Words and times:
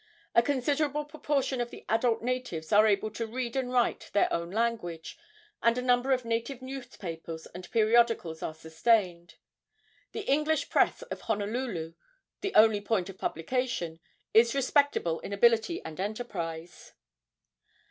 A 0.33 0.41
considerable 0.41 1.05
proportion 1.05 1.61
of 1.61 1.69
the 1.69 1.85
adult 1.87 2.23
natives 2.23 2.71
are 2.71 2.87
able 2.87 3.11
to 3.11 3.27
read 3.27 3.55
and 3.55 3.71
write 3.71 4.09
their 4.13 4.33
own 4.33 4.49
language, 4.49 5.15
and 5.61 5.77
a 5.77 5.81
number 5.83 6.11
of 6.11 6.25
native 6.25 6.59
newspapers 6.59 7.45
and 7.53 7.69
periodicals 7.69 8.41
are 8.41 8.55
sustained. 8.55 9.35
The 10.13 10.21
English 10.21 10.71
press 10.71 11.03
of 11.03 11.21
Honolulu 11.21 11.93
the 12.39 12.55
only 12.55 12.81
point 12.81 13.09
of 13.09 13.19
publication 13.19 13.99
is 14.33 14.55
respectable 14.55 15.19
in 15.19 15.33
ability 15.33 15.83
and 15.85 15.99
enterprise. 15.99 16.93